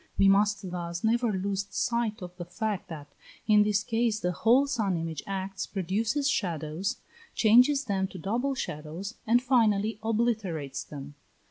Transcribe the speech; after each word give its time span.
We 0.17 0.27
must 0.27 0.71
thus 0.71 1.03
never 1.03 1.31
lose 1.31 1.67
sight 1.69 2.23
of 2.23 2.35
the 2.37 2.45
fact 2.45 2.89
that 2.89 3.13
in 3.45 3.61
this 3.61 3.83
case 3.83 4.19
the 4.19 4.31
whole 4.31 4.65
sun 4.65 4.97
image 4.97 5.21
acts, 5.27 5.67
produces 5.67 6.27
shadows, 6.27 6.97
changes 7.35 7.83
them 7.85 8.07
to 8.07 8.17
double 8.17 8.55
shadows, 8.55 9.13
and 9.27 9.43
finally 9.43 9.99
obliterates 10.01 10.83
them. 10.83 11.13